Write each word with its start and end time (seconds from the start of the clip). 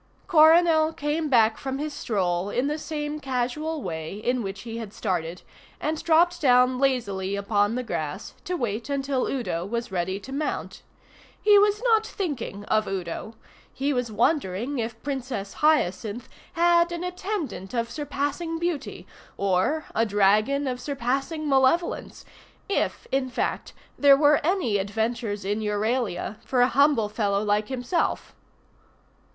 Coronel 0.25 0.93
came 0.93 1.29
back 1.29 1.59
from 1.59 1.77
his 1.77 1.93
stroll 1.93 2.49
in 2.49 2.65
the 2.65 2.79
same 2.79 3.19
casual 3.19 3.83
way 3.83 4.15
in 4.15 4.41
which 4.41 4.61
he 4.61 4.79
had 4.79 4.93
started 4.93 5.43
and 5.79 6.03
dropped 6.03 6.41
down 6.41 6.79
lazily 6.79 7.35
upon 7.35 7.75
the 7.75 7.83
grass 7.83 8.33
to 8.45 8.57
wait 8.57 8.89
until 8.89 9.27
Udo 9.27 9.63
was 9.63 9.91
ready 9.91 10.19
to 10.21 10.31
mount. 10.31 10.81
He 11.39 11.59
was 11.59 11.83
not 11.83 12.03
thinking 12.03 12.63
of 12.65 12.87
Udo. 12.87 13.35
He 13.71 13.93
was 13.93 14.11
wondering 14.11 14.79
if 14.79 14.99
Princess 15.03 15.53
Hyacinth 15.61 16.27
had 16.53 16.91
an 16.91 17.03
attendant 17.03 17.75
of 17.75 17.91
surpassing 17.91 18.57
beauty, 18.57 19.05
or 19.37 19.85
a 19.93 20.03
dragon 20.03 20.65
of 20.65 20.81
surpassing 20.81 21.47
malevolence 21.47 22.25
if, 22.67 23.05
in 23.11 23.29
fact, 23.29 23.73
there 23.99 24.17
were 24.17 24.43
any 24.43 24.79
adventures 24.79 25.45
in 25.45 25.59
Euralia 25.61 26.37
for 26.43 26.61
a 26.63 26.69
humble 26.73 27.07
fellow 27.07 27.43
like 27.43 27.67
himself. 27.67 28.33